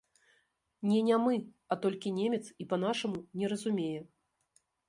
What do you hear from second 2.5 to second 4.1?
і па-нашаму не разумее.